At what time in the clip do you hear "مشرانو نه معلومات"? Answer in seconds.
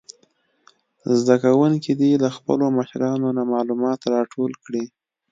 2.77-3.99